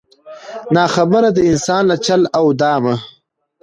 [0.73, 2.95] نا خبره د انسان له چل او دامه